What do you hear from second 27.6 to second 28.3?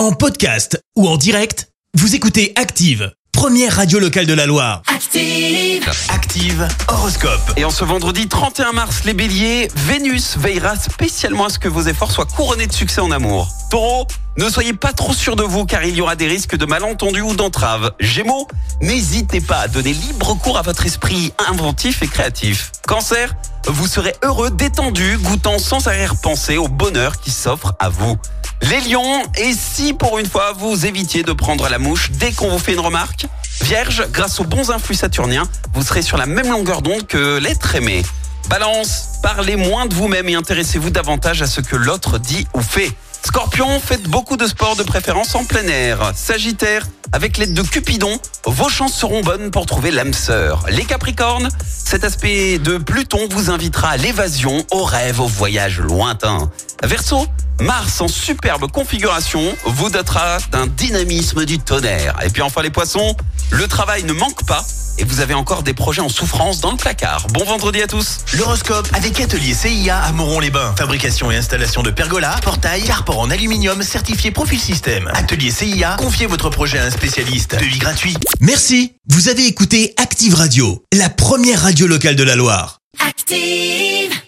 à vous.